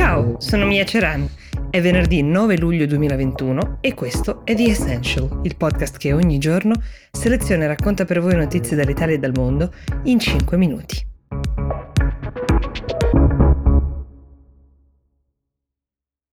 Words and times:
Ciao, 0.00 0.36
sono 0.40 0.64
Mia 0.64 0.86
Ceran. 0.86 1.28
È 1.68 1.78
venerdì 1.82 2.22
9 2.22 2.56
luglio 2.56 2.86
2021 2.86 3.80
e 3.82 3.92
questo 3.92 4.46
è 4.46 4.54
The 4.54 4.70
Essential, 4.70 5.40
il 5.42 5.56
podcast 5.56 5.98
che 5.98 6.14
ogni 6.14 6.38
giorno 6.38 6.72
seleziona 7.12 7.64
e 7.64 7.66
racconta 7.66 8.06
per 8.06 8.22
voi 8.22 8.34
notizie 8.34 8.78
dall'Italia 8.78 9.16
e 9.16 9.18
dal 9.18 9.34
mondo 9.34 9.70
in 10.04 10.18
5 10.18 10.56
minuti. 10.56 11.09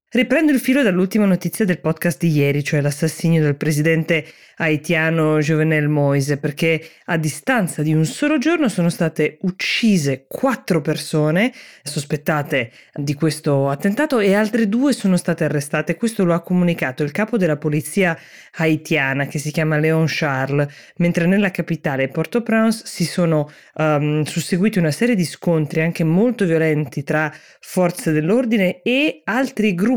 Riprendo 0.10 0.54
il 0.54 0.60
filo 0.60 0.84
dall'ultima 0.84 1.26
notizia 1.26 1.66
del 1.66 1.82
podcast 1.82 2.18
di 2.18 2.32
ieri, 2.32 2.64
cioè 2.64 2.80
l'assassinio 2.80 3.42
del 3.42 3.57
presidente 3.57 4.26
haitiano 4.56 5.39
Jovenel 5.39 5.89
Moise, 5.89 6.38
perché 6.38 6.82
a 7.07 7.18
distanza 7.18 7.82
di 7.82 7.94
un 7.94 8.06
solo 8.06 8.38
giorno 8.38 8.70
sono 8.70 8.89
state 8.89 9.38
uccise 9.42 10.24
quattro 10.25 10.80
persone 10.80 11.52
sospettate 11.84 12.71
di 12.93 13.15
questo 13.15 13.70
attentato 13.70 14.20
e 14.20 14.34
altre 14.34 14.70
due 14.70 14.93
sono 14.93 15.18
state 15.18 15.43
arrestate. 15.43 15.98
Questo 15.98 16.24
lo 16.24 16.34
ha 16.34 16.42
comunicato 16.42 17.04
il 17.04 17.12
capo 17.12 17.36
della 17.36 17.57
polizia 17.57 18.18
haitiana 18.60 19.28
che 19.28 19.39
si 19.39 19.51
chiama 19.51 19.78
Léon 19.78 20.06
Charles, 20.07 20.68
mentre 20.98 21.26
nella 21.26 21.51
capitale 21.51 22.07
Port-au-Prince 22.07 22.84
si 22.86 23.04
sono 23.04 23.51
um, 23.74 24.24
susseguiti 24.24 24.79
una 24.79 24.92
serie 24.92 25.15
di 25.15 25.26
scontri 25.26 25.82
anche 25.82 26.06
molto 26.06 26.46
violenti 26.46 27.04
tra 27.04 27.29
forze 27.60 28.14
dell'ordine 28.14 28.82
e 28.82 29.21
altri 29.26 29.76
gruppi 29.76 29.96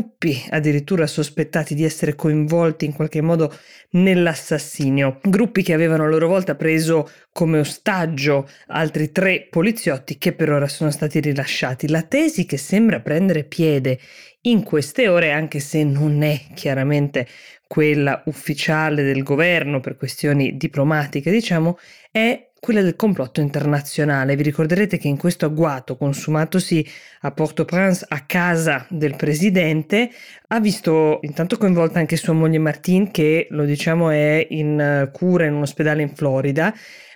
addirittura 0.49 1.07
sospettati 1.07 1.75
di 1.75 1.83
essere 1.83 2.15
coinvolti 2.15 2.85
in 2.85 2.93
qualche 2.93 3.21
modo 3.21 3.53
nell'assassinio. 3.91 5.19
Gruppi 5.23 5.63
che 5.63 5.73
avevano 5.73 6.03
a 6.03 6.07
loro 6.07 6.27
volta 6.27 6.55
preso 6.55 7.09
come 7.31 7.59
ostaggio 7.59 8.49
altri 8.67 9.11
tre 9.11 9.47
poliziotti 9.49 10.17
che 10.17 10.33
per 10.33 10.51
ora 10.51 10.67
sono 10.67 10.91
stati 10.91 11.19
rilasciati. 11.19 11.87
La 11.89 12.03
tesi 12.03 12.45
che 12.45 12.57
sembra 12.57 12.99
prendere 12.99 13.43
piede 13.43 13.99
in 14.41 14.63
queste 14.63 15.07
ore, 15.07 15.31
anche 15.31 15.59
se 15.59 15.83
non 15.83 16.23
è 16.23 16.39
chiaramente 16.53 17.27
quella 17.67 18.21
ufficiale 18.25 19.03
del 19.03 19.23
governo 19.23 19.79
per 19.79 19.95
questioni 19.95 20.57
diplomatiche, 20.57 21.31
diciamo, 21.31 21.77
è 22.11 22.50
quella 22.61 22.83
del 22.83 22.95
complotto 22.95 23.41
internazionale. 23.41 24.35
Vi 24.35 24.43
ricorderete 24.43 24.99
che 24.99 25.07
in 25.07 25.17
questo 25.17 25.47
agguato 25.47 25.97
consumatosi 25.97 26.87
a 27.21 27.31
Port-au-Prince 27.31 28.05
a 28.07 28.19
casa 28.27 28.85
del 28.87 29.15
presidente 29.15 30.11
ha 30.49 30.59
visto 30.59 31.17
intanto 31.23 31.57
coinvolta 31.57 31.97
anche 31.97 32.17
sua 32.17 32.33
moglie 32.33 32.59
Martine 32.59 33.09
che 33.09 33.47
lo 33.49 33.65
diciamo 33.65 34.11
è 34.11 34.45
in 34.51 34.79
eh, 34.79 35.09
cura 35.11 35.45
in 35.45 35.53
un 35.53 35.63
ospedale 35.63 36.03
in 36.03 36.13
Florida 36.13 36.71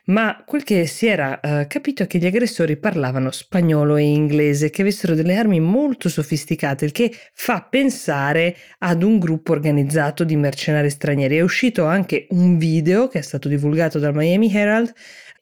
ma 0.06 0.44
quel 0.45 0.64
che 0.64 0.86
si 0.86 1.08
era 1.08 1.39
uh, 1.42 1.67
capito 1.67 2.03
è 2.03 2.08
che 2.08 2.17
gli 2.17 2.25
aggressori 2.25 2.78
parlavano 2.78 3.31
spagnolo 3.31 3.95
e 3.95 4.03
inglese, 4.03 4.70
che 4.70 4.81
avessero 4.81 5.16
delle 5.16 5.36
armi 5.36 5.59
molto 5.59 6.09
sofisticate, 6.09 6.86
il 6.86 6.92
che 6.92 7.12
fa 7.34 7.62
pensare 7.70 8.56
ad 8.80 9.02
un 9.03 9.17
gruppo 9.17 9.52
organizzato 9.52 10.23
di 10.23 10.36
mercenari 10.36 10.89
stranieri. 10.89 11.38
È 11.38 11.42
uscito 11.42 11.86
anche 11.86 12.28
un 12.31 12.58
video 12.58 13.08
che 13.08 13.20
è 13.20 13.23
stato 13.23 13.47
divulgato 13.47 14.00
dal 14.00 14.14
Miami 14.14 14.53
Herald 14.53 14.94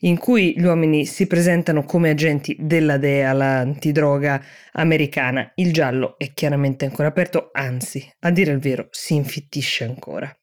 in 0.04 0.18
cui 0.18 0.54
gli 0.58 0.64
uomini 0.64 1.06
si 1.06 1.28
presentano 1.28 1.84
come 1.84 2.10
agenti 2.10 2.56
della 2.60 2.98
DEA, 2.98 3.34
l'antidroga 3.34 4.42
americana. 4.74 5.52
Il 5.56 5.72
giallo 5.72 6.16
è 6.18 6.32
chiaramente 6.34 6.86
ancora 6.86 7.08
aperto, 7.08 7.50
anzi, 7.54 8.06
a 8.20 8.30
dire 8.30 8.52
il 8.52 8.60
vero, 8.60 8.88
si 8.92 9.16
infittisce 9.16 9.86
ancora. 9.86 10.34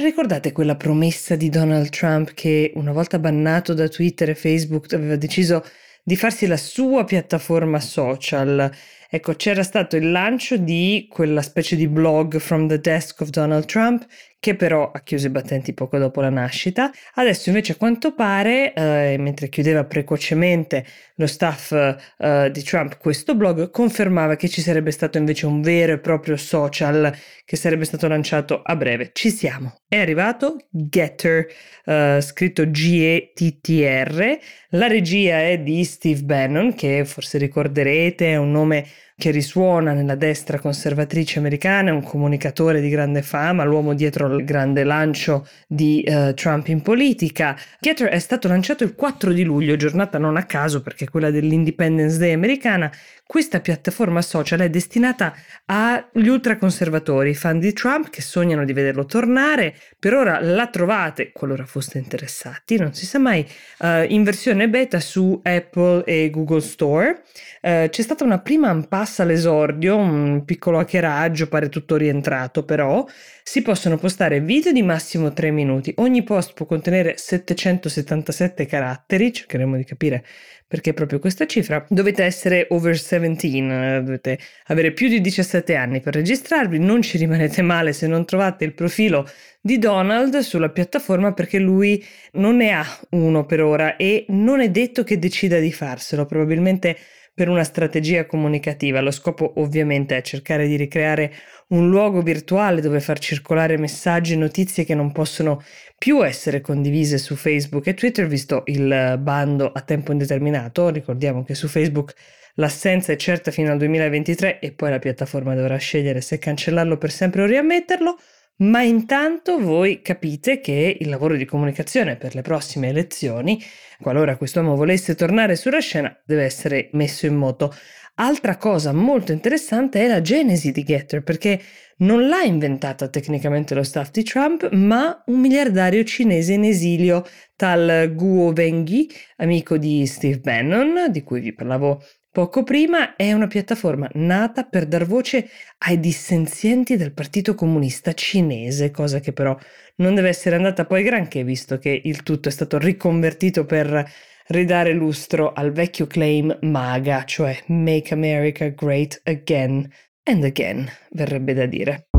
Ricordate 0.00 0.52
quella 0.52 0.76
promessa 0.76 1.36
di 1.36 1.48
Donald 1.48 1.88
Trump 1.90 2.32
che 2.34 2.72
una 2.76 2.92
volta 2.92 3.18
bannato 3.18 3.74
da 3.74 3.88
Twitter 3.88 4.30
e 4.30 4.34
Facebook 4.34 4.92
aveva 4.92 5.16
deciso 5.16 5.64
di 6.02 6.16
farsi 6.16 6.46
la 6.46 6.56
sua 6.56 7.04
piattaforma 7.04 7.78
social 7.80 8.70
Ecco, 9.14 9.34
c'era 9.34 9.62
stato 9.62 9.96
il 9.96 10.10
lancio 10.10 10.56
di 10.56 11.06
quella 11.10 11.42
specie 11.42 11.76
di 11.76 11.86
blog 11.86 12.38
from 12.38 12.66
the 12.66 12.80
desk 12.80 13.20
of 13.20 13.28
Donald 13.28 13.66
Trump 13.66 14.06
che 14.42 14.56
però 14.56 14.90
ha 14.90 15.00
chiuso 15.02 15.28
i 15.28 15.30
battenti 15.30 15.72
poco 15.72 15.98
dopo 15.98 16.20
la 16.20 16.28
nascita. 16.28 16.90
Adesso 17.14 17.50
invece 17.50 17.72
a 17.72 17.76
quanto 17.76 18.12
pare, 18.12 18.72
eh, 18.74 19.14
mentre 19.16 19.48
chiudeva 19.48 19.84
precocemente 19.84 20.84
lo 21.14 21.28
staff 21.28 21.70
eh, 22.18 22.50
di 22.50 22.62
Trump 22.64 22.98
questo 22.98 23.36
blog, 23.36 23.70
confermava 23.70 24.34
che 24.34 24.48
ci 24.48 24.60
sarebbe 24.60 24.90
stato 24.90 25.16
invece 25.16 25.46
un 25.46 25.62
vero 25.62 25.92
e 25.92 25.98
proprio 26.00 26.36
social 26.36 27.14
che 27.44 27.54
sarebbe 27.54 27.84
stato 27.84 28.08
lanciato 28.08 28.62
a 28.64 28.74
breve. 28.74 29.10
Ci 29.12 29.30
siamo. 29.30 29.76
È 29.86 29.96
arrivato 29.96 30.56
Getter, 30.68 31.46
eh, 31.84 32.18
scritto 32.20 32.68
G-E-T-T-R. 32.68 34.38
La 34.70 34.88
regia 34.88 35.40
è 35.40 35.60
di 35.60 35.84
Steve 35.84 36.22
Bannon, 36.22 36.74
che 36.74 37.04
forse 37.04 37.38
ricorderete 37.38 38.32
è 38.32 38.36
un 38.36 38.50
nome 38.50 38.86
che 39.16 39.30
risuona 39.30 39.92
nella 39.92 40.14
destra 40.14 40.58
conservatrice 40.58 41.38
americana, 41.38 41.90
è 41.90 41.92
un 41.92 42.02
comunicatore 42.02 42.80
di 42.80 42.88
grande 42.88 43.22
fama, 43.22 43.64
l'uomo 43.64 43.94
dietro 43.94 44.34
il 44.34 44.44
grande 44.44 44.84
lancio 44.84 45.46
di 45.66 46.04
uh, 46.06 46.34
Trump 46.34 46.68
in 46.68 46.82
politica. 46.82 47.56
Getter 47.80 48.08
è 48.08 48.18
stato 48.18 48.48
lanciato 48.48 48.84
il 48.84 48.94
4 48.94 49.32
di 49.32 49.44
luglio, 49.44 49.76
giornata 49.76 50.18
non 50.18 50.36
a 50.36 50.44
caso 50.44 50.82
perché 50.82 51.04
è 51.04 51.08
quella 51.08 51.30
dell'Independence 51.30 52.18
Day 52.18 52.32
americana, 52.32 52.90
questa 53.32 53.60
piattaforma 53.60 54.20
social 54.20 54.60
è 54.60 54.68
destinata 54.68 55.34
agli 55.64 56.28
ultraconservatori, 56.28 57.34
fan 57.34 57.58
di 57.60 57.72
Trump 57.72 58.10
che 58.10 58.20
sognano 58.20 58.66
di 58.66 58.74
vederlo 58.74 59.06
tornare. 59.06 59.74
Per 59.98 60.12
ora 60.12 60.38
la 60.38 60.66
trovate, 60.66 61.32
qualora 61.32 61.64
foste 61.64 61.96
interessati, 61.96 62.76
non 62.76 62.92
si 62.92 63.06
sa 63.06 63.18
mai, 63.18 63.40
uh, 63.78 64.04
in 64.06 64.22
versione 64.22 64.68
beta 64.68 65.00
su 65.00 65.40
Apple 65.42 66.04
e 66.04 66.28
Google 66.28 66.60
Store. 66.60 67.22
Uh, 67.62 67.88
c'è 67.88 68.02
stata 68.02 68.22
una 68.22 68.38
prima 68.38 68.68
impasse 69.02 69.22
all'esordio, 69.22 69.96
un 69.96 70.44
piccolo 70.44 70.78
hackeraggio, 70.78 71.48
pare 71.48 71.68
tutto 71.68 71.96
rientrato, 71.96 72.64
però 72.64 73.04
si 73.42 73.60
possono 73.60 73.98
postare 73.98 74.40
video 74.40 74.70
di 74.70 74.82
massimo 74.82 75.32
3 75.32 75.50
minuti. 75.50 75.92
Ogni 75.96 76.22
post 76.22 76.52
può 76.54 76.66
contenere 76.66 77.16
777 77.16 78.64
caratteri, 78.66 79.32
cercheremo 79.32 79.76
di 79.76 79.84
capire 79.84 80.24
perché 80.68 80.94
proprio 80.94 81.18
questa 81.18 81.46
cifra. 81.46 81.84
Dovete 81.88 82.22
essere 82.22 82.66
over 82.70 82.92
17, 82.92 84.02
dovete 84.02 84.38
avere 84.66 84.92
più 84.92 85.08
di 85.08 85.20
17 85.20 85.74
anni 85.74 86.00
per 86.00 86.14
registrarvi, 86.14 86.78
non 86.78 87.02
ci 87.02 87.18
rimanete 87.18 87.60
male 87.60 87.92
se 87.92 88.06
non 88.06 88.24
trovate 88.24 88.64
il 88.64 88.72
profilo 88.72 89.28
di 89.60 89.78
Donald 89.78 90.38
sulla 90.38 90.70
piattaforma 90.70 91.34
perché 91.34 91.58
lui 91.58 92.02
non 92.34 92.56
ne 92.56 92.72
ha 92.72 92.86
uno 93.10 93.44
per 93.44 93.60
ora 93.62 93.96
e 93.96 94.24
non 94.28 94.60
è 94.60 94.70
detto 94.70 95.02
che 95.04 95.18
decida 95.18 95.58
di 95.58 95.72
farselo, 95.72 96.24
probabilmente 96.24 96.96
per 97.34 97.48
una 97.48 97.64
strategia 97.64 98.26
comunicativa. 98.26 99.00
Lo 99.00 99.10
scopo 99.10 99.54
ovviamente 99.56 100.16
è 100.16 100.22
cercare 100.22 100.66
di 100.66 100.76
ricreare 100.76 101.32
un 101.68 101.88
luogo 101.88 102.20
virtuale 102.20 102.80
dove 102.80 103.00
far 103.00 103.18
circolare 103.18 103.78
messaggi 103.78 104.34
e 104.34 104.36
notizie 104.36 104.84
che 104.84 104.94
non 104.94 105.12
possono 105.12 105.62
più 105.96 106.24
essere 106.24 106.60
condivise 106.60 107.18
su 107.18 107.34
Facebook 107.34 107.86
e 107.86 107.94
Twitter, 107.94 108.26
visto 108.26 108.62
il 108.66 109.18
bando 109.20 109.72
a 109.72 109.80
tempo 109.80 110.12
indeterminato. 110.12 110.90
Ricordiamo 110.90 111.42
che 111.44 111.54
su 111.54 111.68
Facebook 111.68 112.14
l'assenza 112.56 113.12
è 113.12 113.16
certa 113.16 113.50
fino 113.50 113.72
al 113.72 113.78
2023 113.78 114.58
e 114.58 114.72
poi 114.72 114.90
la 114.90 114.98
piattaforma 114.98 115.54
dovrà 115.54 115.76
scegliere 115.76 116.20
se 116.20 116.38
cancellarlo 116.38 116.98
per 116.98 117.10
sempre 117.10 117.42
o 117.42 117.46
riammetterlo. 117.46 118.18
Ma 118.56 118.82
intanto 118.82 119.58
voi 119.58 120.02
capite 120.02 120.60
che 120.60 120.96
il 121.00 121.08
lavoro 121.08 121.36
di 121.36 121.44
comunicazione 121.44 122.16
per 122.16 122.34
le 122.34 122.42
prossime 122.42 122.88
elezioni, 122.88 123.60
qualora 124.00 124.36
quest'uomo 124.36 124.76
volesse 124.76 125.16
tornare 125.16 125.56
sulla 125.56 125.80
scena, 125.80 126.16
deve 126.24 126.44
essere 126.44 126.88
messo 126.92 127.26
in 127.26 127.34
moto. 127.34 127.74
Altra 128.16 128.58
cosa 128.58 128.92
molto 128.92 129.32
interessante 129.32 130.00
è 130.00 130.06
la 130.06 130.20
genesi 130.20 130.70
di 130.70 130.84
Getter, 130.84 131.22
perché 131.22 131.60
non 131.98 132.28
l'ha 132.28 132.42
inventata 132.42 133.08
tecnicamente 133.08 133.74
lo 133.74 133.82
staff 133.82 134.10
di 134.10 134.22
Trump, 134.22 134.70
ma 134.72 135.22
un 135.26 135.40
miliardario 135.40 136.04
cinese 136.04 136.52
in 136.52 136.64
esilio, 136.64 137.24
tal 137.56 138.12
Guo 138.14 138.52
Wenghi, 138.54 139.10
amico 139.38 139.76
di 139.76 140.06
Steve 140.06 140.38
Bannon, 140.38 141.10
di 141.10 141.22
cui 141.22 141.40
vi 141.40 141.54
parlavo 141.54 142.02
Poco 142.32 142.62
prima 142.62 143.14
è 143.14 143.30
una 143.34 143.46
piattaforma 143.46 144.08
nata 144.14 144.62
per 144.64 144.86
dar 144.86 145.04
voce 145.04 145.50
ai 145.80 146.00
dissenzienti 146.00 146.96
del 146.96 147.12
Partito 147.12 147.54
Comunista 147.54 148.14
Cinese, 148.14 148.90
cosa 148.90 149.20
che 149.20 149.34
però 149.34 149.54
non 149.96 150.14
deve 150.14 150.30
essere 150.30 150.56
andata 150.56 150.86
poi 150.86 151.02
granché, 151.02 151.44
visto 151.44 151.76
che 151.76 152.00
il 152.02 152.22
tutto 152.22 152.48
è 152.48 152.50
stato 152.50 152.78
riconvertito 152.78 153.66
per 153.66 154.10
ridare 154.46 154.94
lustro 154.94 155.52
al 155.52 155.72
vecchio 155.72 156.06
claim 156.06 156.56
MAGA, 156.62 157.24
cioè 157.24 157.64
Make 157.66 158.14
America 158.14 158.66
Great 158.68 159.20
Again 159.24 159.86
and 160.22 160.44
Again, 160.44 160.88
verrebbe 161.10 161.52
da 161.52 161.66
dire. 161.66 162.11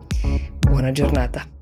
Buona 0.58 0.94
giornata. 0.94 1.55